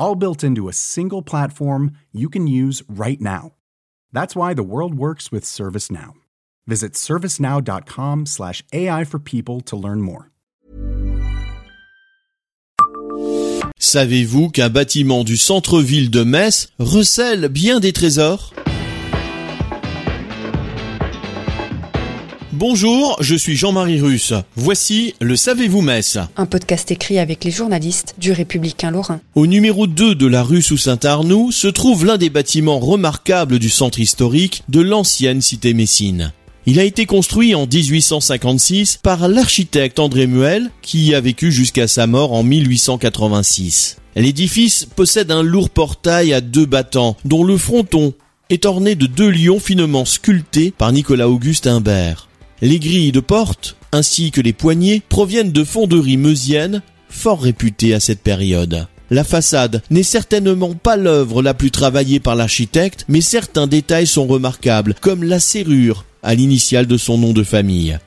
all 0.00 0.16
built 0.16 0.42
into 0.42 0.68
a 0.68 0.72
single 0.72 1.22
platform 1.22 1.92
you 2.10 2.28
can 2.28 2.48
use 2.48 2.82
right 2.88 3.20
now. 3.20 3.52
That's 4.12 4.34
why 4.34 4.54
the 4.54 4.64
world 4.64 4.96
works 4.96 5.30
with 5.30 5.44
ServiceNow. 5.44 6.14
Visit 6.66 6.94
servicenow.com/slash 6.94 8.64
AI 8.72 9.04
for 9.04 9.20
people 9.20 9.60
to 9.60 9.76
learn 9.76 10.00
more. 10.00 10.30
Savez-vous 13.78 14.50
qu'un 14.50 14.68
bâtiment 14.68 15.24
du 15.24 15.36
centre-ville 15.36 16.10
de 16.10 16.22
Metz 16.22 16.68
recèle 16.78 17.48
bien 17.48 17.80
des 17.80 17.92
trésors? 17.92 18.52
Bonjour, 22.60 23.16
je 23.20 23.36
suis 23.36 23.56
Jean-Marie 23.56 24.02
Russe. 24.02 24.34
Voici 24.54 25.14
le 25.18 25.34
Savez-vous 25.34 25.80
Metz 25.80 26.18
Un 26.36 26.44
podcast 26.44 26.90
écrit 26.90 27.18
avec 27.18 27.42
les 27.42 27.50
journalistes 27.50 28.14
du 28.18 28.32
Républicain 28.32 28.90
Lorrain. 28.90 29.22
Au 29.34 29.46
numéro 29.46 29.86
2 29.86 30.14
de 30.14 30.26
la 30.26 30.42
rue 30.42 30.60
sous 30.60 30.76
Saint-Arnoux 30.76 31.52
se 31.52 31.68
trouve 31.68 32.04
l'un 32.04 32.18
des 32.18 32.28
bâtiments 32.28 32.78
remarquables 32.78 33.58
du 33.58 33.70
centre 33.70 33.98
historique 33.98 34.62
de 34.68 34.82
l'ancienne 34.82 35.40
cité 35.40 35.72
messine. 35.72 36.34
Il 36.66 36.78
a 36.78 36.84
été 36.84 37.06
construit 37.06 37.54
en 37.54 37.66
1856 37.66 38.98
par 39.02 39.26
l'architecte 39.26 39.98
André 39.98 40.26
Muel, 40.26 40.70
qui 40.82 41.06
y 41.06 41.14
a 41.14 41.20
vécu 41.22 41.52
jusqu'à 41.52 41.88
sa 41.88 42.06
mort 42.06 42.34
en 42.34 42.42
1886. 42.42 43.96
L'édifice 44.16 44.84
possède 44.84 45.30
un 45.30 45.42
lourd 45.42 45.70
portail 45.70 46.34
à 46.34 46.42
deux 46.42 46.66
battants, 46.66 47.16
dont 47.24 47.42
le 47.42 47.56
fronton 47.56 48.12
est 48.50 48.66
orné 48.66 48.96
de 48.96 49.06
deux 49.06 49.30
lions 49.30 49.60
finement 49.60 50.04
sculptés 50.04 50.74
par 50.76 50.92
Nicolas-Auguste 50.92 51.66
Imbert. 51.66 52.26
Les 52.62 52.78
grilles 52.78 53.12
de 53.12 53.20
porte, 53.20 53.76
ainsi 53.90 54.30
que 54.30 54.42
les 54.42 54.52
poignées, 54.52 55.02
proviennent 55.08 55.52
de 55.52 55.64
fonderies 55.64 56.18
meusiennes, 56.18 56.82
fort 57.08 57.40
réputées 57.40 57.94
à 57.94 58.00
cette 58.00 58.20
période. 58.20 58.86
La 59.08 59.24
façade 59.24 59.82
n'est 59.90 60.02
certainement 60.02 60.74
pas 60.74 60.96
l'œuvre 60.96 61.42
la 61.42 61.54
plus 61.54 61.70
travaillée 61.70 62.20
par 62.20 62.36
l'architecte, 62.36 63.06
mais 63.08 63.22
certains 63.22 63.66
détails 63.66 64.06
sont 64.06 64.26
remarquables, 64.26 64.94
comme 65.00 65.24
la 65.24 65.40
serrure 65.40 66.04
à 66.22 66.34
l'initiale 66.34 66.86
de 66.86 66.98
son 66.98 67.16
nom 67.16 67.32
de 67.32 67.42
famille. 67.42 67.98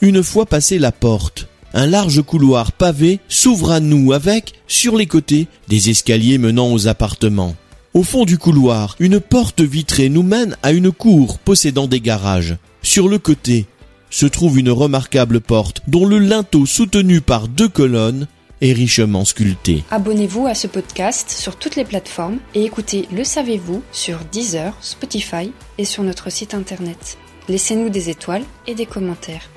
Une 0.00 0.22
fois 0.22 0.46
passée 0.46 0.78
la 0.78 0.92
porte, 0.92 1.46
un 1.74 1.86
large 1.86 2.22
couloir 2.22 2.72
pavé 2.72 3.20
s'ouvre 3.28 3.70
à 3.70 3.80
nous 3.80 4.12
avec, 4.12 4.54
sur 4.66 4.96
les 4.96 5.06
côtés, 5.06 5.46
des 5.68 5.90
escaliers 5.90 6.38
menant 6.38 6.72
aux 6.72 6.88
appartements. 6.88 7.54
Au 7.92 8.02
fond 8.02 8.24
du 8.24 8.38
couloir, 8.38 8.96
une 8.98 9.20
porte 9.20 9.60
vitrée 9.60 10.08
nous 10.08 10.22
mène 10.22 10.56
à 10.62 10.72
une 10.72 10.90
cour 10.90 11.38
possédant 11.38 11.86
des 11.86 12.00
garages. 12.00 12.56
Sur 12.82 13.08
le 13.08 13.18
côté, 13.18 13.66
se 14.10 14.26
trouve 14.26 14.58
une 14.58 14.70
remarquable 14.70 15.40
porte 15.40 15.82
dont 15.86 16.06
le 16.06 16.18
linteau 16.18 16.66
soutenu 16.66 17.20
par 17.20 17.48
deux 17.48 17.68
colonnes 17.68 18.26
est 18.60 18.72
richement 18.72 19.24
sculpté. 19.24 19.84
Abonnez-vous 19.90 20.46
à 20.46 20.54
ce 20.54 20.66
podcast 20.66 21.30
sur 21.30 21.56
toutes 21.56 21.76
les 21.76 21.84
plateformes 21.84 22.38
et 22.54 22.64
écoutez 22.64 23.08
Le 23.12 23.24
Savez-vous 23.24 23.82
sur 23.92 24.18
Deezer, 24.30 24.74
Spotify 24.80 25.52
et 25.78 25.84
sur 25.84 26.02
notre 26.02 26.30
site 26.30 26.54
internet. 26.54 27.16
Laissez-nous 27.48 27.88
des 27.88 28.10
étoiles 28.10 28.44
et 28.66 28.74
des 28.74 28.86
commentaires. 28.86 29.48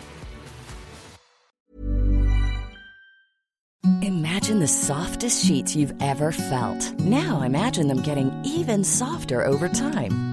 Imagine 4.01 4.59
the 4.59 4.67
softest 4.67 5.45
sheets 5.45 5.75
you've 5.75 5.93
ever 6.01 6.31
felt. 6.31 6.93
Now 6.99 7.43
imagine 7.43 7.87
them 7.87 8.01
getting 8.01 8.31
even 8.43 8.83
softer 8.83 9.45
over 9.45 9.69
time. 9.69 10.32